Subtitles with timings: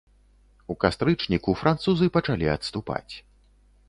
[0.73, 3.13] У кастрычніку французы пачалі адступаць.